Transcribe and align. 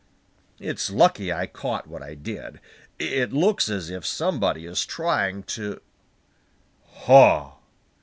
It's 0.59 0.89
lucky 0.89 1.31
I 1.31 1.45
caught 1.45 1.85
what 1.85 2.01
I 2.01 2.15
did. 2.15 2.59
It 2.97 3.31
looks 3.31 3.69
as 3.69 3.91
if 3.91 4.03
somebody 4.03 4.65
is 4.65 4.83
trying 4.83 5.43
to 5.53 5.79
ha!" 7.03 7.57